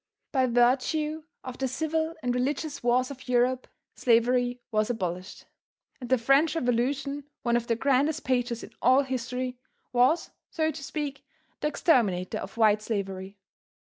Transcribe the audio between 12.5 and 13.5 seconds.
white slavery.